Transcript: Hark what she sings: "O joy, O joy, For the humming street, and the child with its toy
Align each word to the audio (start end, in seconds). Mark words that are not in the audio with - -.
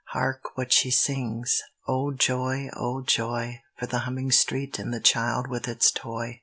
Hark 0.13 0.57
what 0.57 0.73
she 0.73 0.89
sings: 0.89 1.61
"O 1.87 2.11
joy, 2.11 2.69
O 2.75 3.03
joy, 3.03 3.61
For 3.77 3.85
the 3.85 3.99
humming 3.99 4.31
street, 4.31 4.79
and 4.79 4.91
the 4.91 4.99
child 4.99 5.45
with 5.47 5.67
its 5.67 5.91
toy 5.91 6.39